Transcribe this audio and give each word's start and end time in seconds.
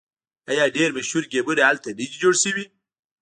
آیا 0.49 0.65
ډیر 0.75 0.89
مشهور 0.97 1.23
ګیمونه 1.31 1.61
هلته 1.69 1.89
نه 1.91 1.93
دي 1.97 2.05
جوړ 2.21 2.33
شوي؟ 2.43 2.65